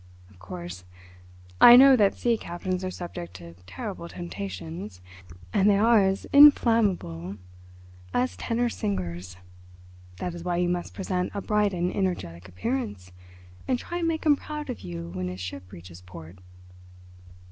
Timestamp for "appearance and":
12.49-13.77